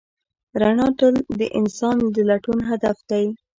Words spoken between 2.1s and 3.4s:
د لټون هدف دی.